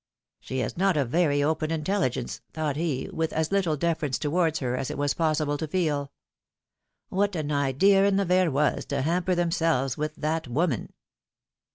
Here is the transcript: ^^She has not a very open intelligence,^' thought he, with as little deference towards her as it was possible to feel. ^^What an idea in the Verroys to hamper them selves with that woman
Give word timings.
^^She 0.43 0.63
has 0.63 0.77
not 0.77 0.97
a 0.97 1.05
very 1.05 1.43
open 1.43 1.69
intelligence,^' 1.69 2.39
thought 2.55 2.75
he, 2.75 3.07
with 3.13 3.31
as 3.33 3.51
little 3.51 3.77
deference 3.77 4.17
towards 4.17 4.57
her 4.57 4.75
as 4.75 4.89
it 4.89 4.97
was 4.97 5.13
possible 5.13 5.59
to 5.59 5.67
feel. 5.67 6.11
^^What 7.11 7.35
an 7.35 7.51
idea 7.51 8.07
in 8.07 8.15
the 8.15 8.25
Verroys 8.25 8.87
to 8.87 9.03
hamper 9.03 9.35
them 9.35 9.51
selves 9.51 9.97
with 9.97 10.15
that 10.15 10.47
woman 10.47 10.91